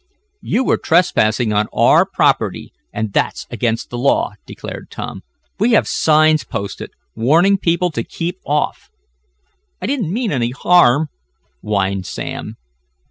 "You 0.41 0.63
were 0.63 0.79
trespassing 0.79 1.53
on 1.53 1.67
our 1.71 2.07
property, 2.07 2.73
and 2.91 3.13
that's 3.13 3.45
against 3.51 3.91
the 3.91 3.99
law," 3.99 4.31
declared 4.47 4.89
Tom. 4.89 5.21
"We 5.59 5.73
have 5.73 5.87
signs 5.87 6.43
posted, 6.43 6.89
warning 7.15 7.59
people 7.59 7.91
to 7.91 8.03
keep 8.03 8.39
off." 8.43 8.89
"I 9.79 9.85
didn't 9.85 10.11
mean 10.11 10.31
any 10.31 10.49
harm," 10.49 11.09
whined 11.61 12.07
Sam. 12.07 12.55